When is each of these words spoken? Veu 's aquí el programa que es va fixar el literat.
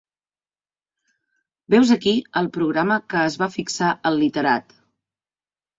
Veu 1.75 1.85
's 1.89 1.93
aquí 1.97 2.15
el 2.43 2.49
programa 2.57 2.99
que 3.11 3.23
es 3.29 3.39
va 3.45 3.53
fixar 3.59 3.95
el 4.13 4.23
literat. 4.25 4.77